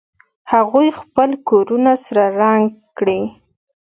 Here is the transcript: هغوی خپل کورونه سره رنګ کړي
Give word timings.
هغوی 0.53 0.87
خپل 0.99 1.29
کورونه 1.49 1.91
سره 2.05 2.23
رنګ 2.41 2.63
کړي 2.97 3.21